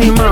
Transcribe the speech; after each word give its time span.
mi 0.00 0.10
mano. 0.12 0.29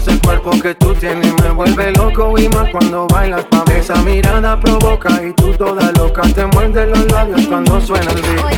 ese 0.00 0.18
cuerpo 0.20 0.50
que 0.62 0.74
tú 0.74 0.94
tienes. 0.94 1.32
Me 1.42 1.50
vuelve 1.50 1.92
loco 1.92 2.38
y 2.38 2.48
más 2.48 2.70
cuando 2.70 3.06
bailas 3.06 3.44
pa' 3.44 3.64
Esa 3.76 3.96
mirada 4.02 4.58
provoca 4.58 5.10
y 5.22 5.32
tú 5.32 5.52
toda 5.54 5.92
loca 5.92 6.22
te 6.34 6.46
muerdes 6.46 6.88
los 6.88 7.10
labios 7.12 7.46
cuando 7.46 7.80
suena 7.80 8.10
el 8.10 8.22
beat. 8.22 8.49